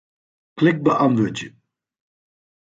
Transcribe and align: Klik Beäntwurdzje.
Klik 0.57 0.77
Beäntwurdzje. 0.85 1.49